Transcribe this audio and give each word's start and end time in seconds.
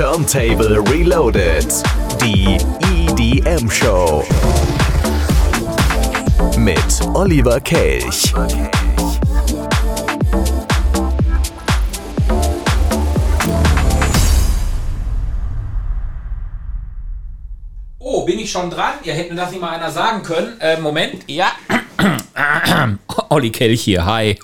Turntable 0.00 0.80
Reloaded. 0.90 1.66
Die 2.22 2.56
EDM 2.90 3.68
Show. 3.68 4.24
Mit 6.56 7.06
Oliver 7.12 7.60
Kelch. 7.60 8.32
Oh, 17.98 18.24
bin 18.24 18.38
ich 18.38 18.50
schon 18.50 18.70
dran? 18.70 18.94
Ihr 19.02 19.12
hätten 19.12 19.36
das 19.36 19.50
nicht 19.50 19.60
mal 19.60 19.68
einer 19.68 19.90
sagen 19.90 20.22
können. 20.22 20.58
Äh, 20.60 20.80
Moment, 20.80 21.24
ja. 21.26 21.52
Olli 23.28 23.50
Kelch 23.50 23.82
hier, 23.82 24.06
hi. 24.06 24.38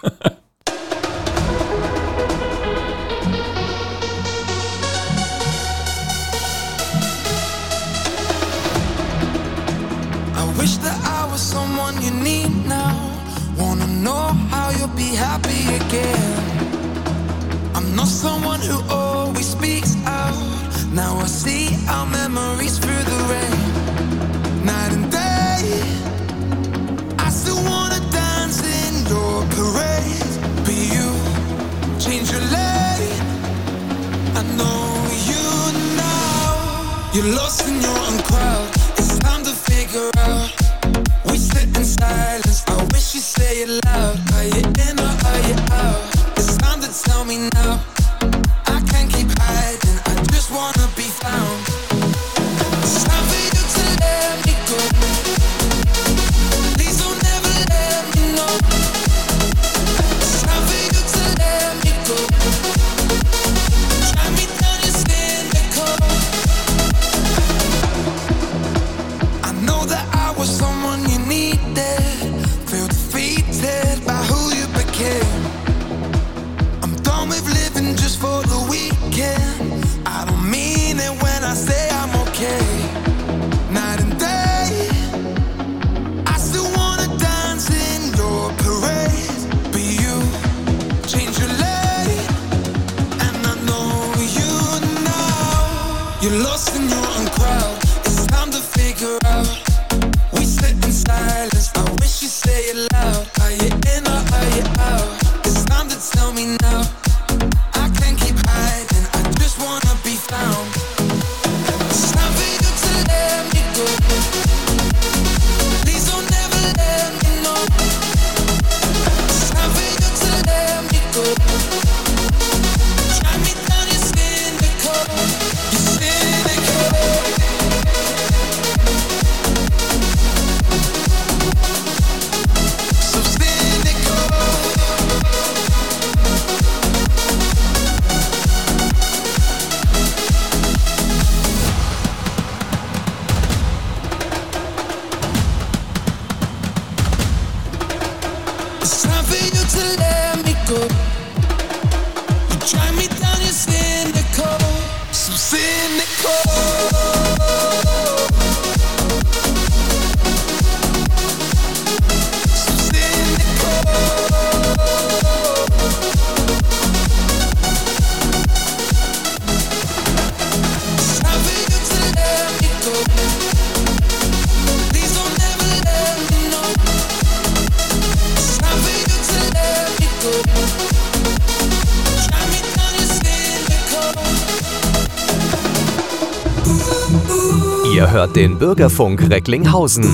Den 188.36 188.58
Bürgerfunk 188.58 189.30
Recklinghausen. 189.30 190.04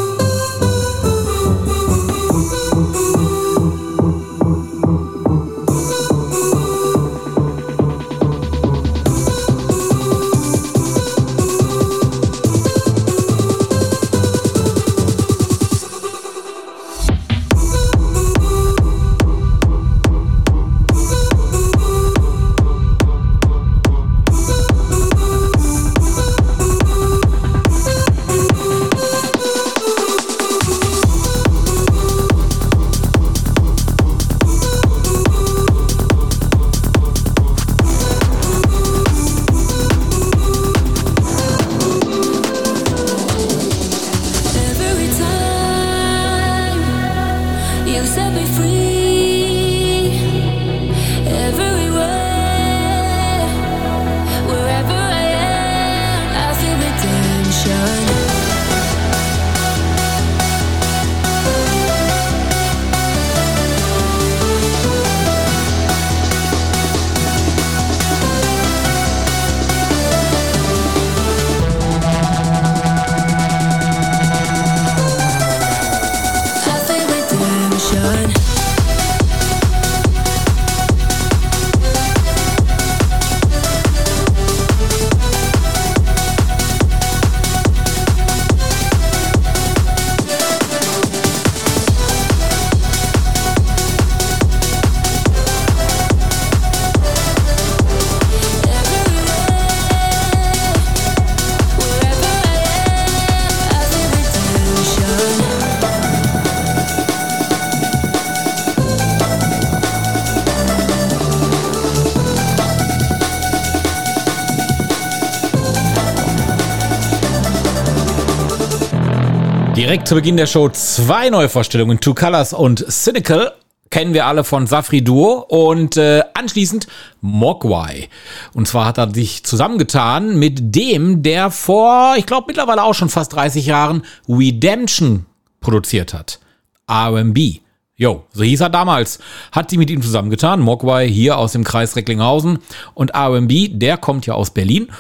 Direkt 119.89 120.07
zu 120.07 120.13
Beginn 120.13 120.37
der 120.37 120.45
Show 120.45 120.69
zwei 120.69 121.31
Neuvorstellungen, 121.31 121.99
Two 121.99 122.13
Colors 122.13 122.53
und 122.53 122.85
Cynical. 122.91 123.53
Kennen 123.89 124.13
wir 124.13 124.27
alle 124.27 124.43
von 124.43 124.67
Safri 124.67 125.03
Duo 125.03 125.43
und 125.49 125.97
äh, 125.97 126.21
anschließend 126.35 126.85
Mogwai. 127.21 128.07
Und 128.53 128.67
zwar 128.67 128.85
hat 128.85 128.99
er 128.99 129.11
sich 129.11 129.43
zusammengetan 129.43 130.37
mit 130.37 130.75
dem, 130.75 131.23
der 131.23 131.49
vor, 131.49 132.13
ich 132.17 132.27
glaube 132.27 132.45
mittlerweile 132.49 132.83
auch 132.83 132.93
schon 132.93 133.09
fast 133.09 133.33
30 133.33 133.65
Jahren 133.65 134.03
Redemption 134.27 135.25
produziert 135.59 136.13
hat. 136.13 136.39
RB. 136.87 137.61
Jo, 137.95 138.25
so 138.31 138.43
hieß 138.43 138.61
er 138.61 138.69
damals. 138.69 139.17
Hat 139.51 139.71
sie 139.71 139.79
mit 139.79 139.89
ihm 139.89 140.03
zusammengetan. 140.03 140.59
Mogwai 140.59 141.09
hier 141.09 141.39
aus 141.39 141.53
dem 141.53 141.63
Kreis 141.63 141.95
Recklinghausen. 141.95 142.59
Und 142.93 143.15
RB, 143.17 143.69
der 143.71 143.97
kommt 143.97 144.27
ja 144.27 144.35
aus 144.35 144.51
Berlin. 144.51 144.91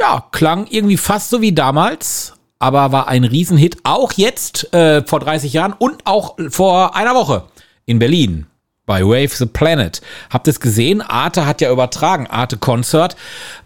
Ja, 0.00 0.24
klang 0.32 0.66
irgendwie 0.70 0.96
fast 0.96 1.28
so 1.28 1.42
wie 1.42 1.52
damals, 1.52 2.37
aber 2.58 2.92
war 2.92 3.08
ein 3.08 3.24
Riesenhit. 3.24 3.78
Auch 3.84 4.12
jetzt, 4.12 4.72
äh, 4.74 5.02
vor 5.04 5.20
30 5.20 5.52
Jahren 5.52 5.72
und 5.72 6.06
auch 6.06 6.36
vor 6.50 6.96
einer 6.96 7.14
Woche 7.14 7.44
in 7.86 7.98
Berlin. 7.98 8.46
Bei 8.86 9.02
Wave 9.02 9.36
the 9.36 9.44
Planet. 9.44 10.00
Habt 10.30 10.46
ihr 10.48 10.52
es 10.52 10.60
gesehen? 10.60 11.02
Arte 11.02 11.44
hat 11.44 11.60
ja 11.60 11.70
übertragen. 11.70 12.26
Arte 12.26 12.56
Concert. 12.56 13.16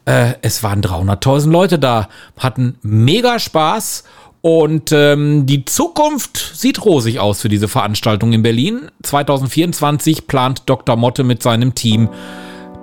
Äh, 0.05 0.35
es 0.43 0.65
waren 0.65 0.83
300.000 0.83 1.49
Leute 1.49 1.79
da. 1.79 2.09
Hatten 2.37 2.77
mega 2.83 3.39
Spaß. 3.39 4.03
Und 4.41 4.91
ähm, 4.91 5.47
die 5.47 5.65
Zukunft 5.65 6.37
sieht 6.56 6.85
rosig 6.85 7.21
aus 7.21 7.41
für 7.41 7.49
diese 7.49 7.69
Veranstaltung 7.69 8.33
in 8.33 8.43
Berlin. 8.43 8.91
2024 9.05 10.27
plant 10.27 10.62
Dr. 10.67 10.97
Motte 10.97 11.23
mit 11.23 11.45
seinem 11.45 11.77
Team 11.77 12.09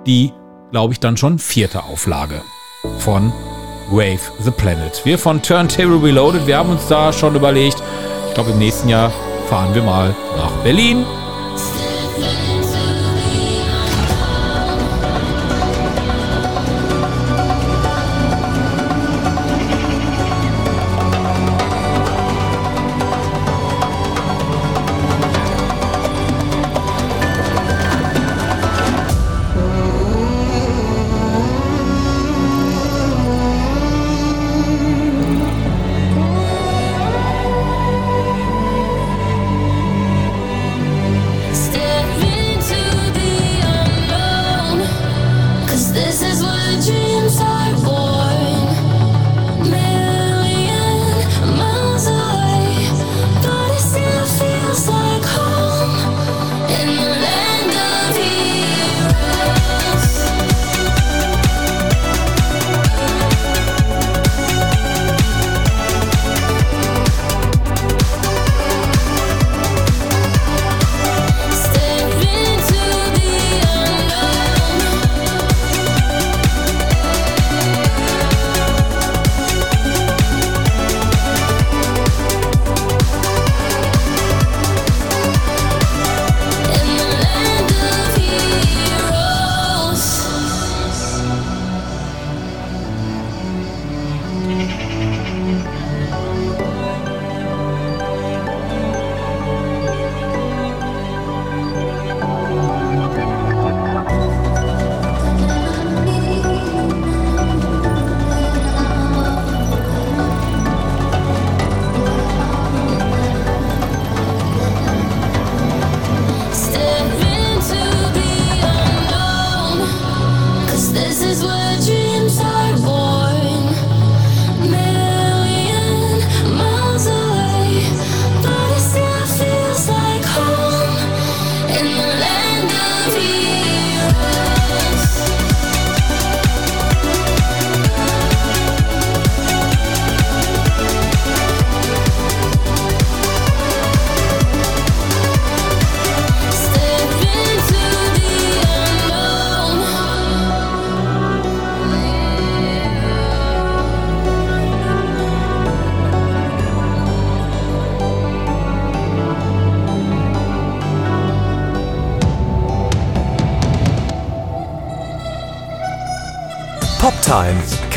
die, 0.06 0.32
glaube 0.70 0.94
ich, 0.94 1.00
dann 1.00 1.18
schon 1.18 1.38
vierte 1.38 1.84
Auflage 1.84 2.40
von 3.00 3.34
Wave 3.90 4.32
the 4.38 4.50
Planet. 4.50 5.04
Wir 5.04 5.18
von 5.18 5.42
Turntable 5.42 6.02
Reloaded, 6.02 6.46
wir 6.46 6.56
haben 6.56 6.70
uns 6.70 6.86
da 6.86 7.12
schon 7.12 7.34
überlegt, 7.34 7.82
ich 8.28 8.34
glaube 8.34 8.52
im 8.52 8.58
nächsten 8.58 8.88
Jahr 8.88 9.12
fahren 9.48 9.74
wir 9.74 9.82
mal 9.82 10.14
nach 10.36 10.52
Berlin 10.62 11.04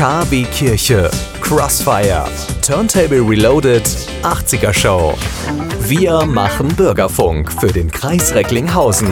KB 0.04 0.44
Kirche, 0.52 1.08
Crossfire, 1.40 2.28
Turntable 2.60 3.26
Reloaded, 3.26 3.86
80er 4.22 4.70
Show. 4.70 5.14
Wir 5.80 6.26
machen 6.26 6.68
Bürgerfunk 6.76 7.50
für 7.50 7.72
den 7.72 7.90
Kreis 7.90 8.34
Recklinghausen. 8.34 9.08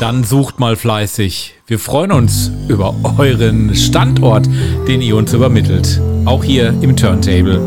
Dann 0.00 0.24
sucht 0.24 0.58
mal 0.58 0.74
fleißig. 0.74 1.54
Wir 1.66 1.78
freuen 1.78 2.12
uns 2.12 2.50
über 2.68 2.94
euren 3.18 3.74
Standort, 3.74 4.48
den 4.88 5.02
ihr 5.02 5.16
uns 5.16 5.34
übermittelt. 5.34 6.00
Auch 6.24 6.42
hier 6.42 6.74
im 6.80 6.96
Turntable. 6.96 7.60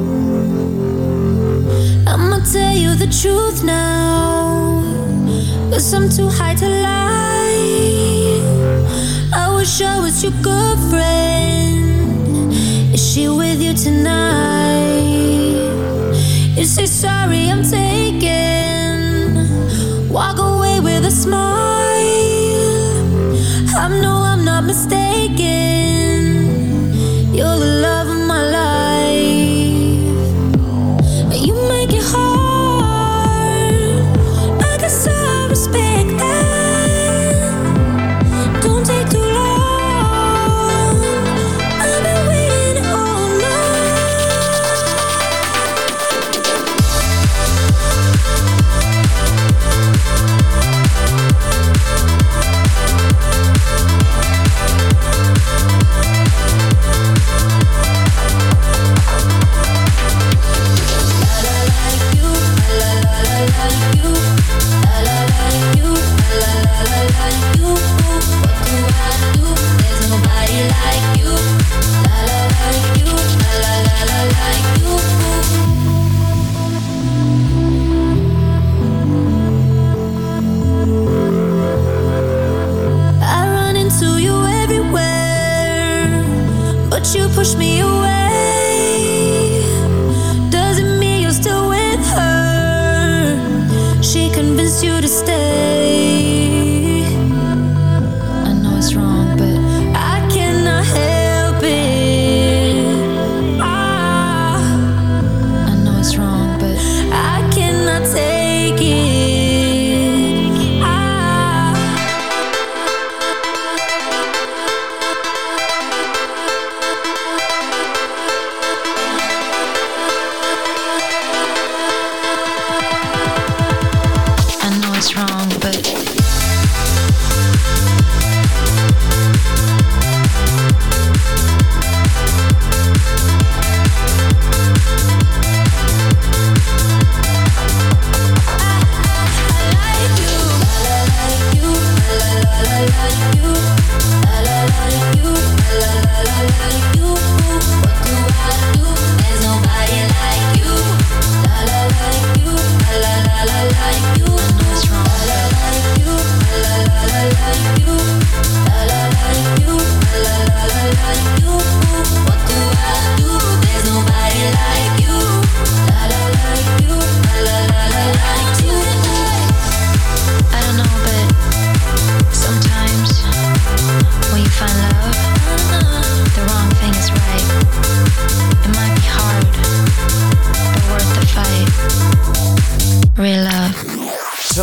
I'ma 2.05 2.39
tell 2.51 2.75
you 2.75 2.95
the 2.95 3.07
truth 3.07 3.63
now. 3.63 4.83
Cause 5.69 5.95
I'm 5.95 6.09
too 6.09 6.29
high 6.29 6.55
to 6.55 6.65
lie. 6.65 8.41
I 9.31 9.55
wish 9.55 9.81
I 9.81 9.99
was 9.99 10.23
your 10.23 10.33
girlfriend. 10.41 11.09
Is 12.91 13.13
she 13.13 13.27
with 13.27 13.61
you 13.61 13.73
tonight? 13.75 15.28
You 16.59 16.65
say 16.65 16.87
sorry, 16.87 17.49
I'm 17.49 17.63
taken. 17.63 19.47
Walk 20.09 20.39
away 20.39 20.81
with 20.81 21.05
a 21.05 21.09
smile. 21.09 21.55
I 23.77 23.87
know 24.01 24.17
I'm 24.31 24.43
not 24.43 24.65
mistaken. 24.65 25.37
You're 27.33 27.57
the 27.57 27.78
I 66.81 67.08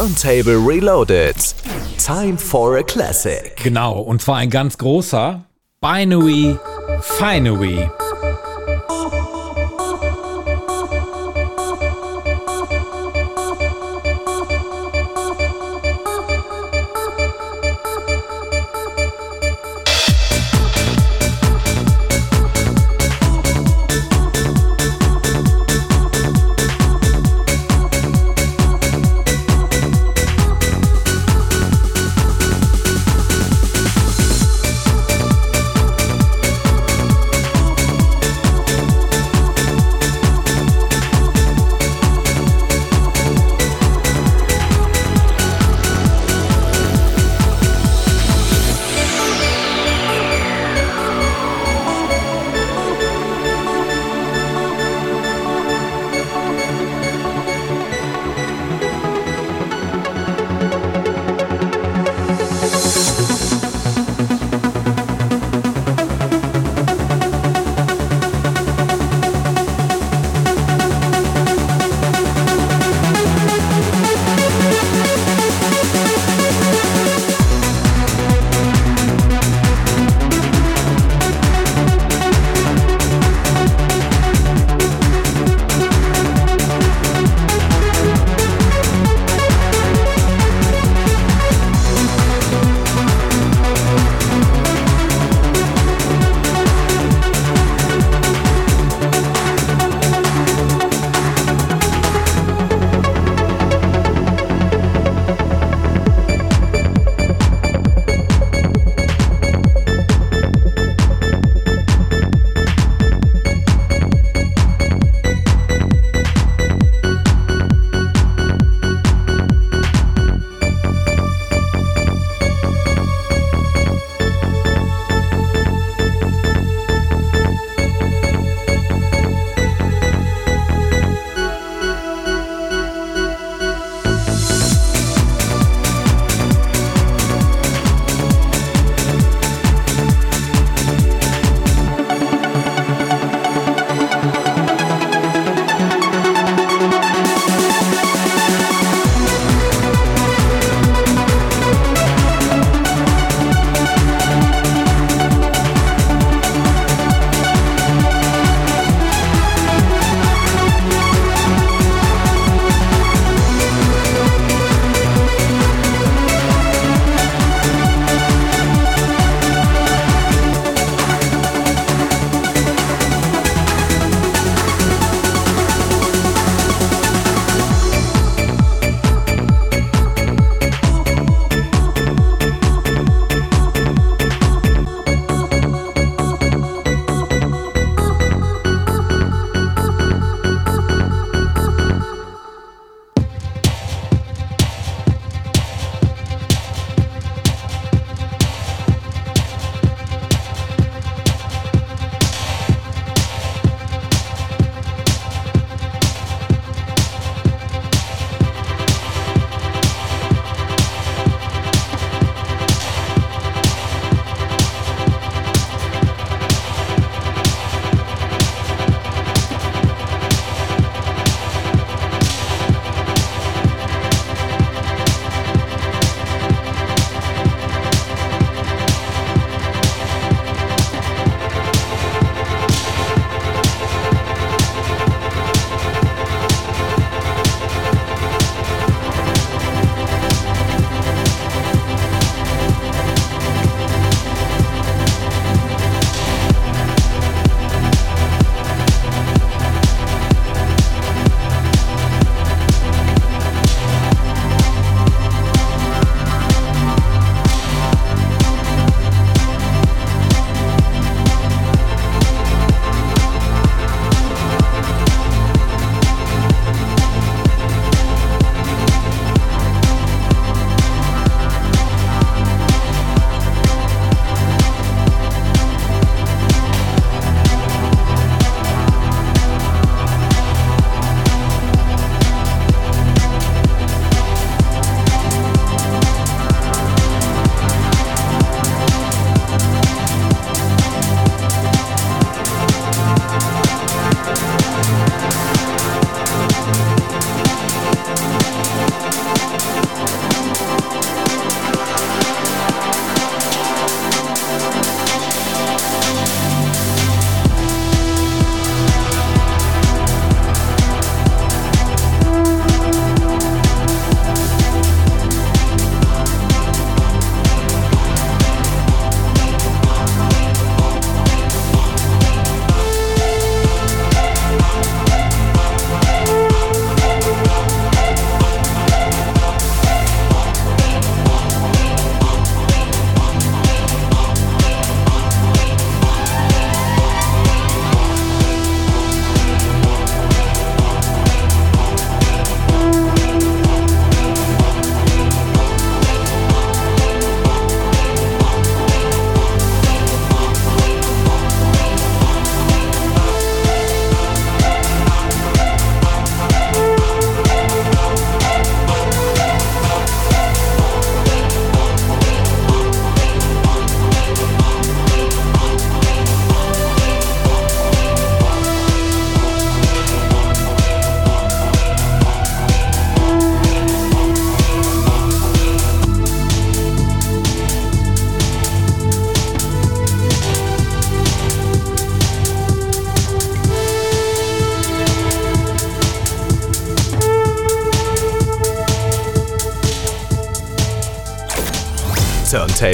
Turntable 0.07 0.65
Reloaded. 0.65 1.35
Time 1.99 2.39
for 2.39 2.79
a 2.79 2.83
Classic. 2.85 3.57
Genau, 3.57 3.99
und 3.99 4.23
zwar 4.23 4.37
ein 4.37 4.51
ganz 4.51 4.79
großer 4.79 5.45
Binary 5.81 6.57
Finery. 7.01 7.91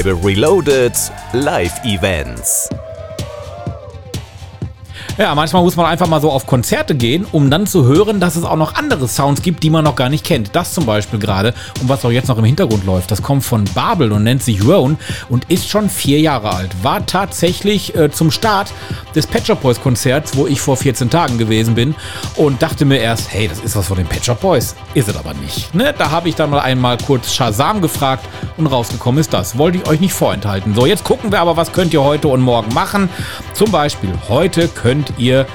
Reloaded 0.07 0.97
Live 1.35 1.79
Events. 1.85 2.62
Ja, 5.19 5.35
manchmal 5.35 5.63
muss 5.63 5.77
man 5.77 5.87
einfach 5.87 6.09
mal 6.09 6.23
so 6.23 6.31
auf 6.31 6.47
Konzerte 6.47 6.95
gehen, 6.95 7.27
um 7.33 7.51
dann 7.51 7.67
zu 7.67 7.85
hören, 7.85 8.19
dass 8.19 8.37
es 8.37 8.45
auch 8.45 8.57
noch 8.57 8.75
andere 8.77 9.07
Sounds 9.09 9.43
gibt, 9.43 9.63
die 9.63 9.69
man 9.69 9.85
noch 9.85 9.95
gar 9.95 10.09
nicht 10.09 10.25
kennt. 10.25 10.57
Das 10.57 10.73
zum 10.73 10.87
Beispiel 10.87 11.19
gerade 11.19 11.53
und 11.81 11.89
was 11.91 12.05
auch 12.05 12.11
jetzt 12.11 12.29
noch 12.29 12.39
im 12.39 12.45
Hintergrund 12.45 12.87
läuft, 12.87 13.11
das 13.11 13.23
kommt 13.23 13.45
von 13.45 13.65
Babel 13.75 14.11
und 14.13 14.25
nennt 14.25 14.43
sich 14.43 14.65
Roan 14.65 14.97
und 15.29 15.51
ist 15.51 15.69
schon 15.69 15.91
vier 15.91 16.21
Jahre 16.21 16.55
alt. 16.55 16.71
War 16.83 17.05
tatsächlich 17.05 17.95
äh, 17.95 18.11
zum 18.11 18.31
Start 18.31 18.73
des 19.15 19.27
Pet 19.27 19.47
Shop 19.47 19.61
Boys 19.61 19.81
Konzerts, 19.81 20.37
wo 20.37 20.47
ich 20.47 20.61
vor 20.61 20.77
14 20.77 21.11
Tagen 21.11 21.37
gewesen 21.37 21.75
bin 21.75 21.95
und 22.37 22.63
dachte 22.63 22.85
mir 22.85 22.99
erst, 22.99 23.33
hey, 23.33 23.49
das 23.49 23.59
ist 23.61 23.77
was 23.77 23.87
von 23.87 23.99
den 23.99 24.07
Pet 24.07 24.25
Shop 24.25 24.41
Boys. 24.41 24.75
Ist 24.95 25.09
es 25.09 25.17
aber 25.17 25.35
nicht. 25.35 25.75
Ne? 25.75 25.95
Da 25.97 26.11
habe 26.11 26.31
ich 26.31 26.35
dann 26.35 26.51
mal 26.51 26.61
einmal 26.61 26.97
kurz 26.97 27.33
Shazam 27.33 27.83
gefragt 27.83 28.25
und 28.57 28.67
rausgekommen 28.67 29.21
ist 29.21 29.33
das. 29.33 29.59
Wollte 29.59 29.79
ich 29.79 29.87
euch 29.87 30.01
nicht 30.01 30.15
vorenthalten. 30.15 30.75
So, 30.75 30.87
jetzt 30.87 31.05
gucken 31.05 31.31
wir 31.31 31.41
aber, 31.41 31.57
was 31.57 31.73
könnt 31.73 31.93
ihr 31.93 32.03
heute 32.03 32.29
und 32.29 32.41
morgen 32.41 32.73
machen. 32.73 33.11
Zum 33.53 33.71
Beispiel, 33.71 34.13
heute 34.29 34.69
könnt 34.69 35.12
ihr 35.19 35.47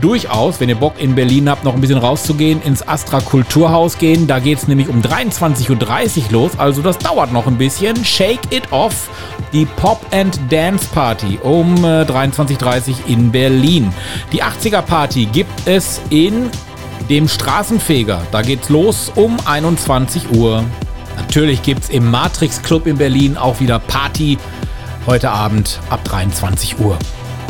durchaus, 0.00 0.60
wenn 0.60 0.68
ihr 0.68 0.74
Bock 0.74 0.94
in 0.98 1.14
Berlin 1.14 1.48
habt, 1.48 1.64
noch 1.64 1.74
ein 1.74 1.80
bisschen 1.80 1.98
rauszugehen, 1.98 2.60
ins 2.62 2.86
Astra 2.86 3.20
Kulturhaus 3.20 3.98
gehen. 3.98 4.26
Da 4.26 4.38
geht 4.38 4.58
es 4.58 4.68
nämlich 4.68 4.88
um 4.88 5.00
23.30 5.00 5.70
Uhr 5.70 6.32
los, 6.32 6.58
also 6.58 6.82
das 6.82 6.98
dauert 6.98 7.32
noch 7.32 7.46
ein 7.46 7.56
bisschen. 7.56 8.04
Shake 8.04 8.40
It 8.50 8.70
Off, 8.70 9.08
die 9.52 9.64
Pop 9.64 10.04
and 10.12 10.38
Dance 10.50 10.86
Party 10.92 11.38
um 11.42 11.76
äh, 11.84 12.02
23.30 12.02 12.88
Uhr 12.88 12.96
in 13.06 13.32
Berlin. 13.32 13.92
Die 14.32 14.42
80er 14.42 14.82
Party 14.82 15.26
gibt 15.26 15.66
es 15.66 16.00
in 16.10 16.50
dem 17.08 17.28
Straßenfeger. 17.28 18.22
Da 18.30 18.42
geht's 18.42 18.68
los 18.68 19.10
um 19.14 19.36
21 19.44 20.30
Uhr. 20.32 20.64
Natürlich 21.16 21.62
gibt 21.62 21.84
es 21.84 21.90
im 21.90 22.10
Matrix 22.10 22.62
Club 22.62 22.86
in 22.86 22.98
Berlin 22.98 23.36
auch 23.36 23.60
wieder 23.60 23.78
Party 23.78 24.38
heute 25.06 25.30
Abend 25.30 25.80
ab 25.90 26.02
23 26.04 26.78
Uhr. 26.80 26.98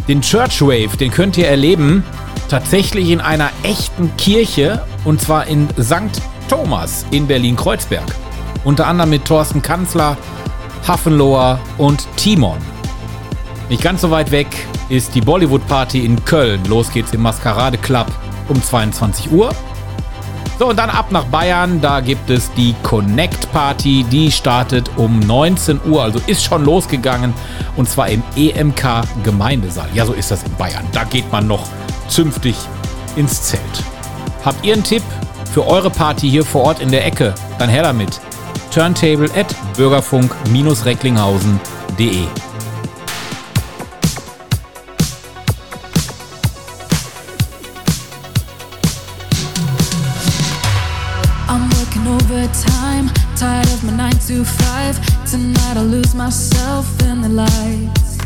Den 0.07 0.21
Church 0.21 0.61
Wave, 0.61 0.97
den 0.99 1.11
könnt 1.11 1.39
ihr 1.39 1.49
erleben 1.49 2.05
tatsächlich 2.49 3.09
in 3.09 3.23
einer 3.23 3.51
echten 3.63 4.15
Kirche 4.19 4.85
und 5.05 5.21
zwar 5.21 5.47
in 5.47 5.67
St. 5.81 6.21
Thomas 6.49 7.07
in 7.11 7.27
Berlin-Kreuzberg. 7.27 8.05
Unter 8.65 8.87
anderem 8.87 9.11
mit 9.11 9.25
Thorsten 9.25 9.63
Kanzler, 9.63 10.19
Hafenloher 10.87 11.59
und 11.79 12.07
Timon. 12.17 12.59
Nicht 13.71 13.83
ganz 13.83 14.03
so 14.03 14.11
weit 14.11 14.31
weg 14.31 14.47
ist 14.91 15.15
die 15.15 15.23
Bollywood 15.23 15.67
Party 15.69 16.05
in 16.05 16.23
Köln. 16.27 16.63
Los 16.69 16.93
geht's 16.93 17.13
im 17.15 17.23
Maskerade 17.23 17.79
Club 17.79 18.07
um 18.49 18.63
22 18.63 19.33
Uhr. 19.33 19.55
So, 20.59 20.69
und 20.69 20.79
dann 20.79 20.91
ab 20.91 21.11
nach 21.11 21.25
Bayern. 21.25 21.81
Da 21.81 22.01
gibt 22.01 22.31
es 22.31 22.53
die 22.53 22.77
Connect 22.83 23.51
Party. 23.53 24.05
Die 24.11 24.31
startet 24.31 24.91
um 24.97 25.19
19 25.21 25.81
Uhr, 25.87 26.03
also 26.03 26.21
ist 26.27 26.45
schon 26.45 26.65
losgegangen. 26.65 27.33
Und 27.77 27.89
zwar 27.89 28.09
im 28.09 28.23
EMK 28.37 29.03
Gemeindesaal. 29.25 29.89
Ja, 29.95 30.07
so 30.07 30.13
ist 30.13 30.31
das 30.31 30.45
in 30.45 30.55
Bayern. 30.55 30.87
Da 30.93 31.03
geht 31.05 31.31
man 31.33 31.47
noch 31.47 31.67
zünftig 32.09 32.57
ins 33.17 33.43
Zelt. 33.43 33.63
Habt 34.45 34.65
ihr 34.65 34.75
einen 34.75 34.85
Tipp 34.85 35.03
für 35.53 35.67
eure 35.67 35.91
Party 35.91 36.31
hier 36.31 36.45
vor 36.45 36.63
Ort 36.65 36.81
in 36.81 36.91
der 36.91 37.05
Ecke? 37.05 37.35
Dann 37.59 37.69
her 37.69 37.83
damit. 37.83 38.21
Turntable 38.71 39.29
at 39.37 39.55
bürgerfunk-recklinghausen.de 39.77 42.27
working 52.45 52.61
overtime, 52.65 53.09
tired 53.37 53.67
of 53.69 53.85
my 53.85 53.97
9 53.97 54.13
to 54.13 54.45
5. 54.45 55.31
Tonight 55.31 55.77
I'll 55.77 55.85
lose 55.85 56.15
myself 56.15 56.87
in 57.03 57.23
the 57.23 57.29
lights. 57.29 58.19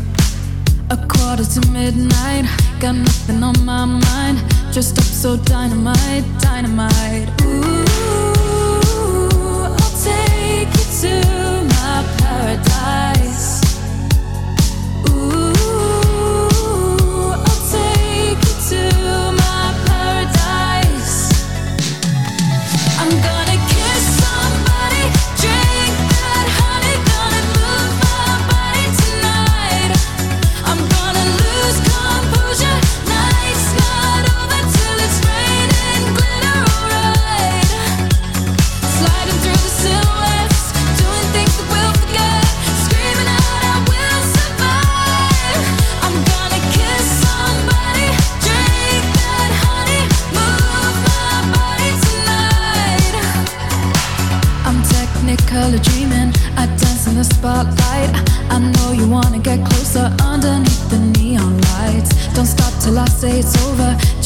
A 0.89 0.97
quarter 1.07 1.45
to 1.45 1.71
midnight, 1.71 2.45
got 2.79 2.95
nothing 2.95 3.43
on 3.43 3.65
my 3.65 3.85
mind. 3.85 4.37
Dressed 4.73 4.97
up 4.97 5.05
so 5.05 5.37
dynamite, 5.37 6.25
dynamite. 6.39 7.29
Ooh, 7.43 7.85
I'll 9.79 9.95
take 10.03 10.69
you 10.77 10.85
to 11.01 11.13
my 11.75 12.03
paradise. 12.17 13.18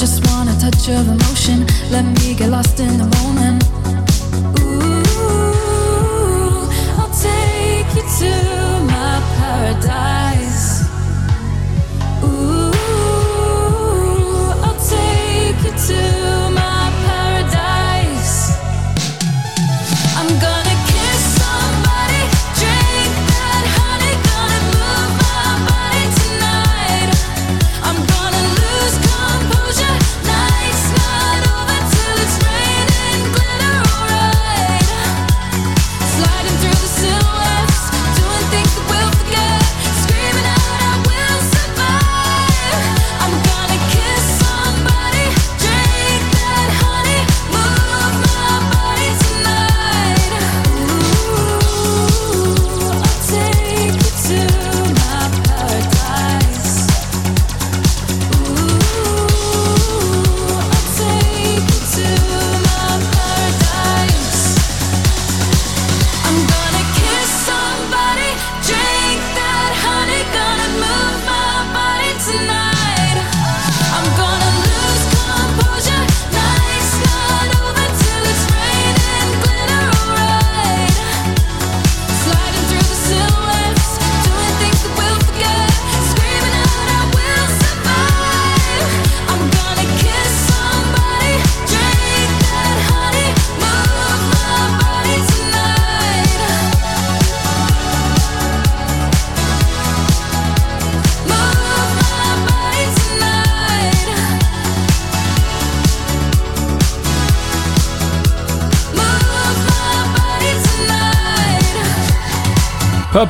Just 0.04 0.28
want 0.28 0.50
a 0.50 0.60
touch 0.60 0.90
of 0.90 1.08
emotion. 1.08 1.66
Let 1.90 2.04
me 2.04 2.36
get 2.36 2.50
lost 2.50 2.78
in 2.82 2.98
the 2.98 3.08
moment. 3.24 3.73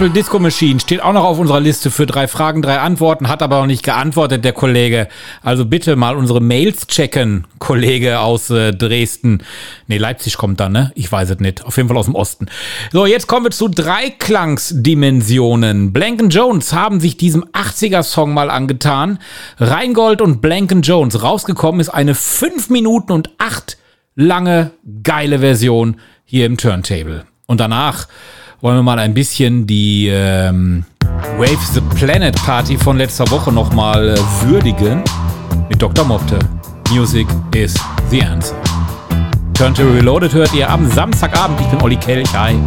Purple 0.03 0.21
Disco 0.21 0.37
Machine 0.37 0.81
steht 0.81 1.01
auch 1.01 1.13
noch 1.13 1.23
auf 1.23 1.39
unserer 1.39 1.61
Liste 1.61 1.89
für 1.89 2.05
drei 2.05 2.27
Fragen, 2.27 2.61
drei 2.61 2.79
Antworten, 2.79 3.29
hat 3.29 3.41
aber 3.41 3.61
noch 3.61 3.67
nicht 3.67 3.83
geantwortet, 3.83 4.43
der 4.43 4.51
Kollege. 4.51 5.07
Also 5.41 5.65
bitte 5.65 5.95
mal 5.95 6.17
unsere 6.17 6.41
Mails 6.41 6.87
checken, 6.87 7.47
Kollege 7.57 8.19
aus 8.19 8.49
äh, 8.49 8.73
Dresden. 8.73 9.43
Nee, 9.87 9.99
Leipzig 9.99 10.35
kommt 10.35 10.59
dann, 10.59 10.73
ne? 10.73 10.91
Ich 10.95 11.09
weiß 11.09 11.29
es 11.29 11.39
nicht. 11.39 11.63
Auf 11.63 11.77
jeden 11.77 11.87
Fall 11.87 11.97
aus 11.97 12.07
dem 12.07 12.15
Osten. 12.15 12.47
So, 12.91 13.05
jetzt 13.05 13.27
kommen 13.27 13.45
wir 13.45 13.51
zu 13.51 13.69
Dreiklangsdimensionen. 13.69 15.93
Blank 15.93 16.33
Jones 16.33 16.73
haben 16.73 16.99
sich 16.99 17.15
diesem 17.15 17.45
80er-Song 17.45 18.33
mal 18.33 18.49
angetan. 18.49 19.19
Rheingold 19.57 20.21
und 20.21 20.41
Blank 20.41 20.75
Jones. 20.83 21.23
Rausgekommen 21.23 21.79
ist 21.79 21.87
eine 21.87 22.13
5 22.13 22.69
Minuten 22.69 23.13
und 23.13 23.29
8 23.37 23.77
lange, 24.15 24.71
geile 25.01 25.39
Version 25.39 25.95
hier 26.25 26.45
im 26.45 26.57
Turntable. 26.57 27.23
Und 27.45 27.61
danach 27.61 28.09
wollen 28.63 28.78
wir 28.78 28.84
mal 28.84 28.97
ein 28.97 29.13
bisschen 29.13 29.67
die 29.67 30.08
ähm, 30.08 30.86
Wave 31.38 31.58
the 31.73 31.82
Planet 31.97 32.34
Party 32.45 32.78
von 32.78 32.97
letzter 32.97 33.30
Woche 33.30 33.52
nochmal 33.52 34.12
äh, 34.12 34.47
würdigen 34.47 35.04
mit 35.67 35.82
Dr. 35.82 36.06
Mopte. 36.06 36.39
Music 36.89 37.28
is 37.54 37.76
the 38.10 38.23
answer. 38.23 38.56
Turntable 39.54 39.93
Reloaded 39.93 40.34
hört 40.34 40.54
ihr 40.54 40.69
am 40.69 40.89
Samstagabend. 40.89 41.60
Ich 41.60 41.67
bin 41.67 41.82
Olli 41.82 41.97
Kelch. 41.97 42.32
Hi. 42.34 42.58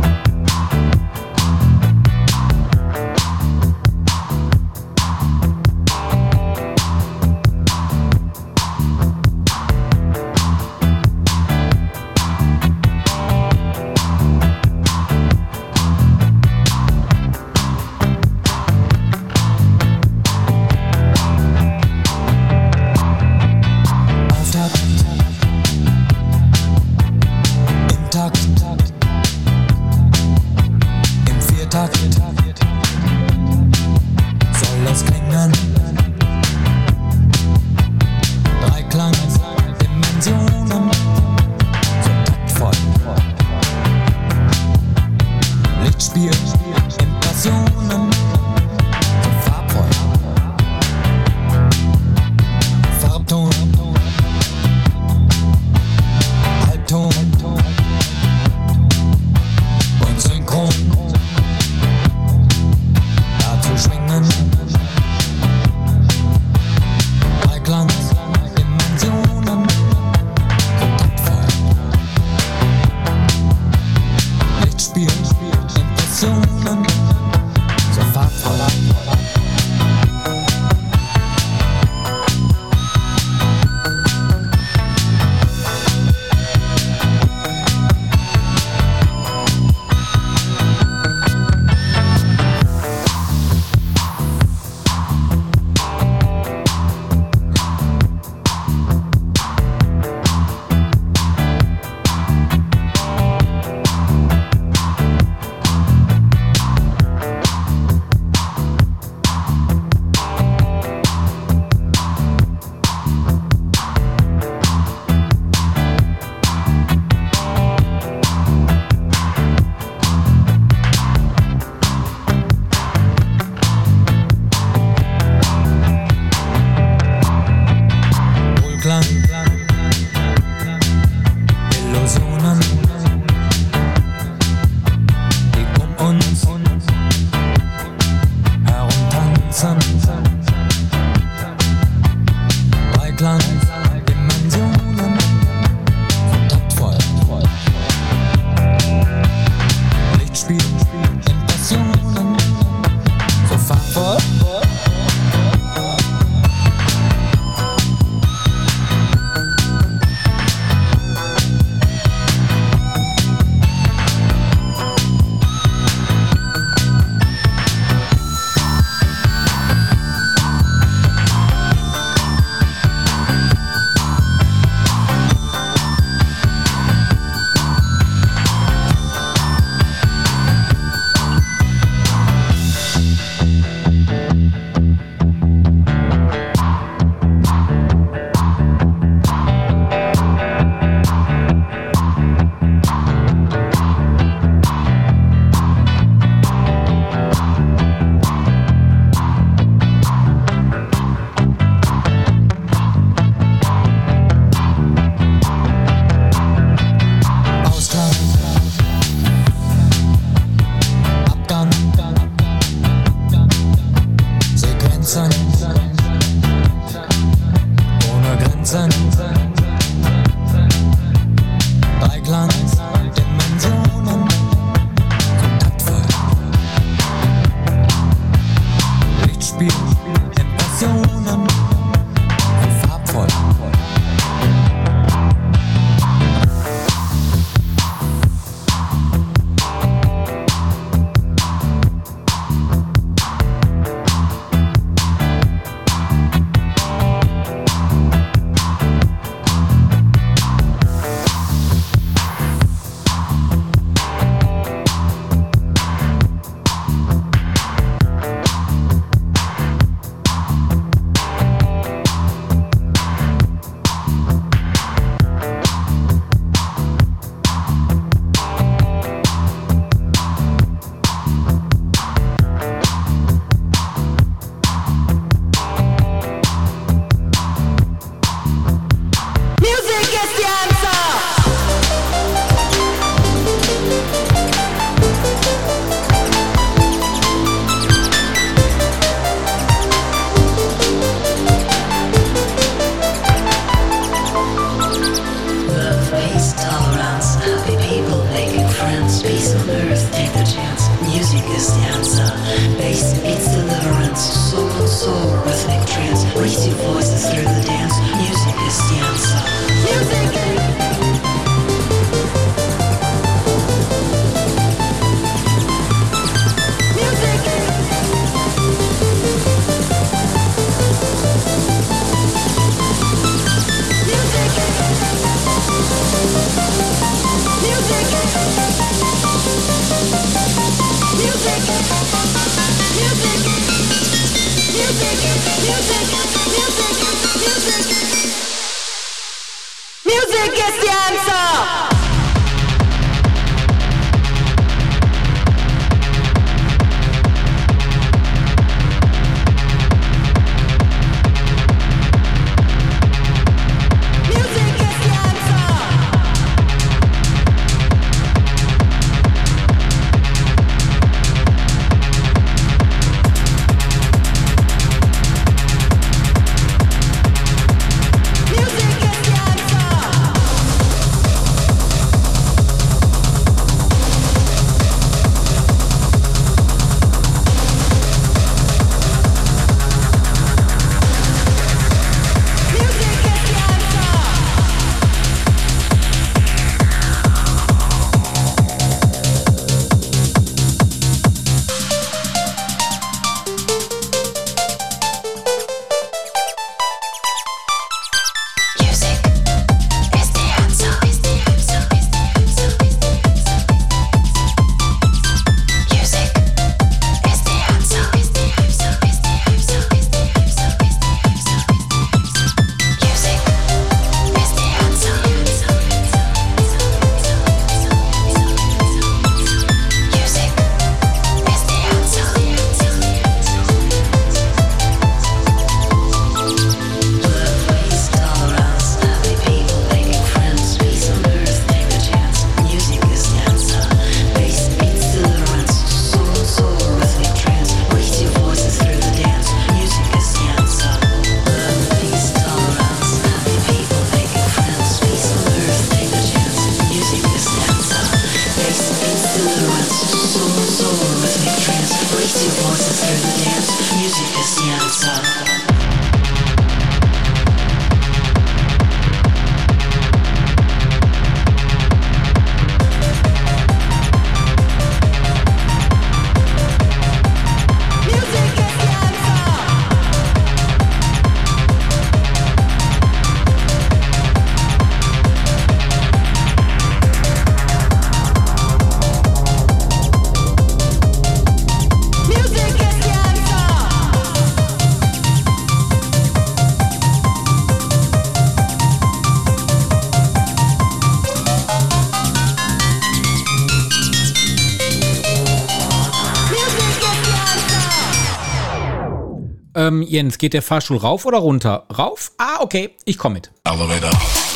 Jens, 500.09 500.39
geht 500.39 500.55
der 500.55 500.63
Fahrstuhl 500.63 500.97
rauf 500.97 501.27
oder 501.27 501.39
runter? 501.39 501.87
Rauf? 501.97 502.33
Ah, 502.39 502.61
okay, 502.61 502.91
ich 503.05 503.19
komme 503.19 503.35
mit. 503.35 503.51
Elevator. 503.65 504.56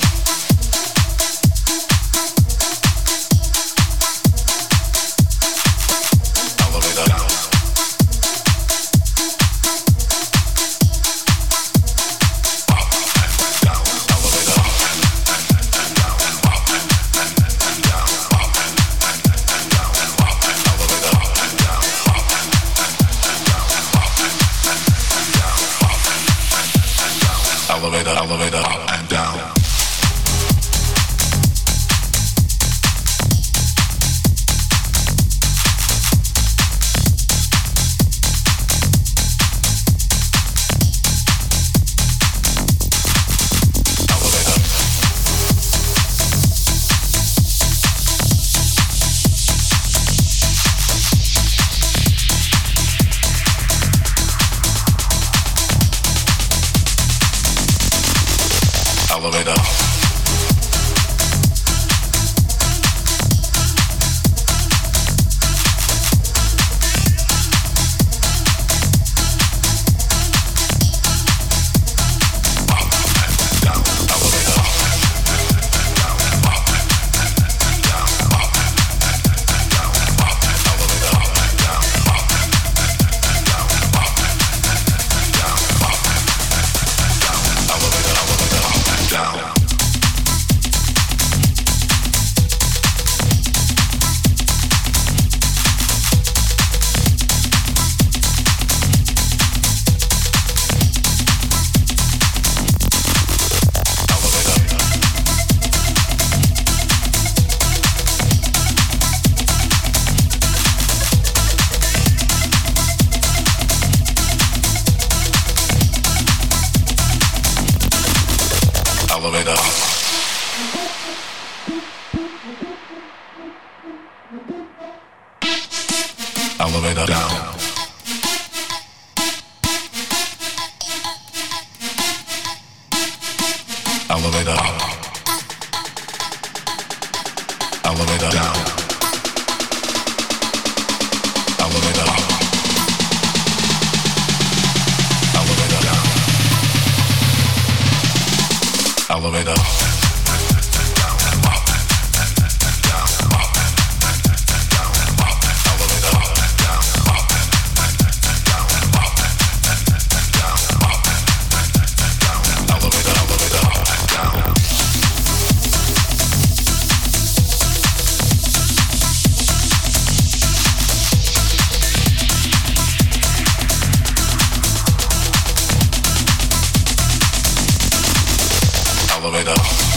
Elevator. 179.51 179.90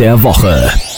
Der 0.00 0.22
Woche. 0.22 0.89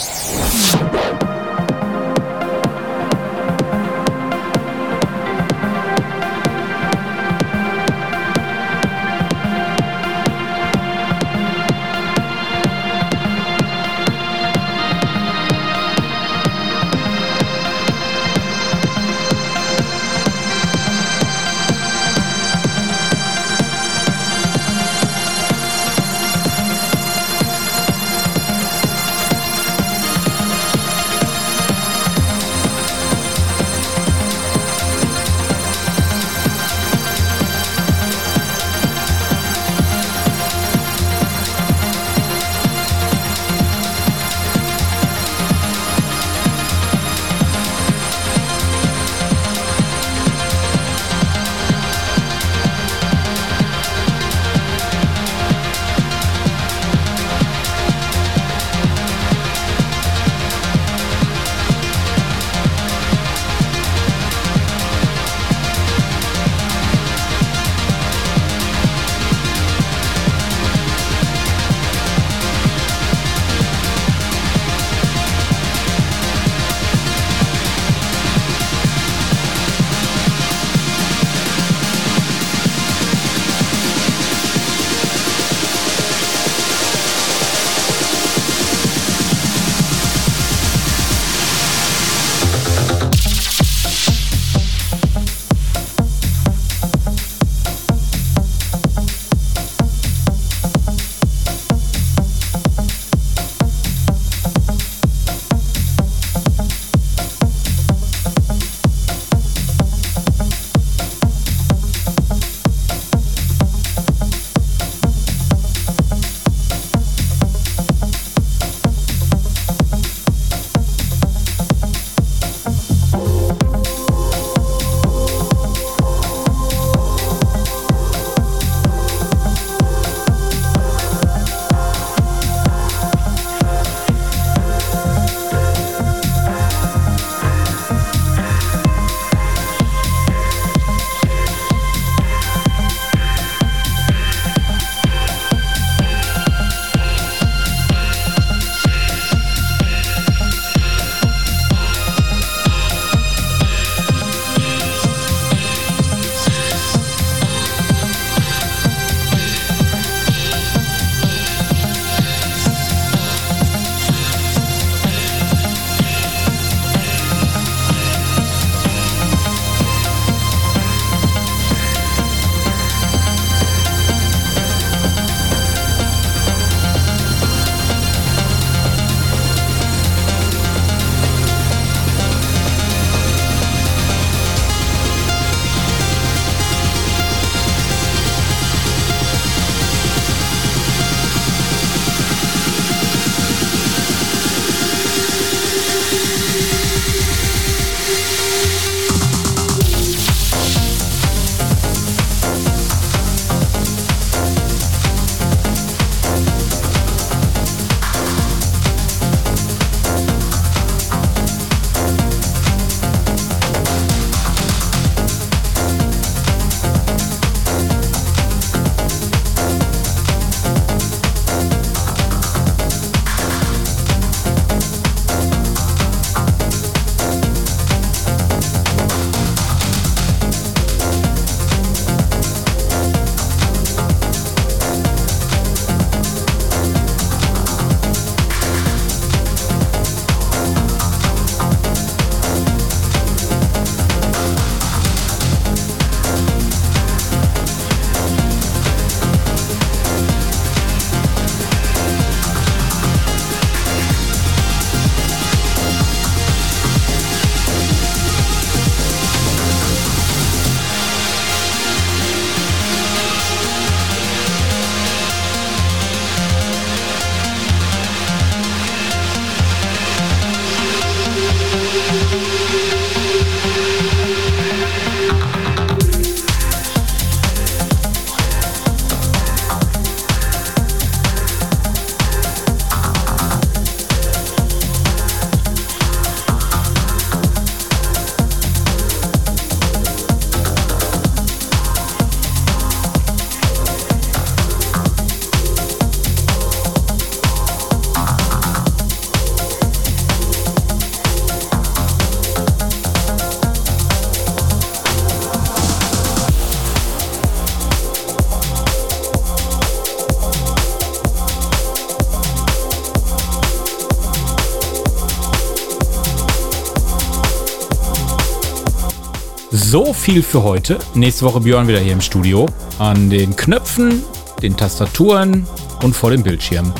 viel 320.23 320.41
für 320.41 320.63
heute. 320.63 320.99
Nächste 321.15 321.43
Woche 321.43 321.59
Björn 321.59 321.85
wieder 321.89 321.99
hier 321.99 322.13
im 322.13 322.21
Studio. 322.21 322.65
An 322.97 323.29
den 323.29 323.57
Knöpfen, 323.57 324.23
den 324.61 324.77
Tastaturen 324.77 325.67
und 326.01 326.15
vor 326.15 326.31
dem 326.31 326.43
Bildschirm. 326.43 326.93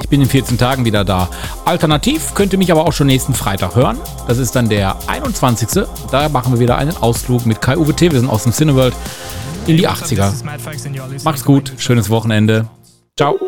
Ich 0.00 0.08
bin 0.08 0.22
in 0.22 0.26
14 0.26 0.56
Tagen 0.56 0.86
wieder 0.86 1.04
da. 1.04 1.28
Alternativ 1.66 2.32
könnt 2.32 2.54
ihr 2.54 2.58
mich 2.58 2.72
aber 2.72 2.86
auch 2.86 2.94
schon 2.94 3.06
nächsten 3.06 3.34
Freitag 3.34 3.76
hören. 3.76 3.98
Das 4.28 4.38
ist 4.38 4.56
dann 4.56 4.70
der 4.70 4.96
21. 5.08 5.84
Da 6.10 6.30
machen 6.30 6.54
wir 6.54 6.60
wieder 6.60 6.78
einen 6.78 6.96
Ausflug 6.96 7.44
mit 7.44 7.60
Kai 7.60 7.76
Uwe 7.76 7.92
T. 7.92 8.12
Wir 8.12 8.18
sind 8.18 8.30
aus 8.30 8.44
dem 8.44 8.52
Cineworld 8.52 8.94
in 9.66 9.76
die 9.76 9.86
80er. 9.86 10.32
Macht's 11.22 11.44
gut, 11.44 11.74
schönes 11.76 12.08
Wochenende. 12.08 12.66
Ciao. 13.14 13.38